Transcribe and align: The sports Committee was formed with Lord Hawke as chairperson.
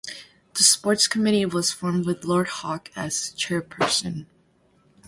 The 0.55 0.63
sports 0.63 1.07
Committee 1.07 1.45
was 1.45 1.71
formed 1.71 2.07
with 2.07 2.25
Lord 2.25 2.47
Hawke 2.47 2.89
as 2.95 3.35
chairperson. 3.37 4.25